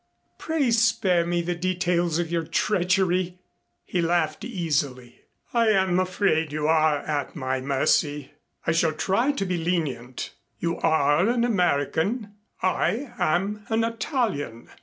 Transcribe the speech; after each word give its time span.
"Pray 0.39 0.71
spare 0.71 1.27
me 1.27 1.43
the 1.43 1.53
details 1.53 2.17
of 2.17 2.31
your 2.31 2.41
treachery." 2.43 3.37
He 3.85 4.01
laughed 4.01 4.43
easily. 4.43 5.21
"I'm 5.53 5.99
afraid 5.99 6.51
you're 6.51 6.71
at 6.71 7.35
my 7.35 7.61
mercy. 7.61 8.31
I 8.65 8.71
shall 8.71 8.93
try 8.93 9.31
to 9.33 9.45
be 9.45 9.57
lenient. 9.57 10.31
You 10.57 10.79
are 10.79 11.29
an 11.29 11.43
American, 11.43 12.33
I 12.63 13.13
am 13.19 13.63
an 13.69 13.83
Italian. 13.83 14.69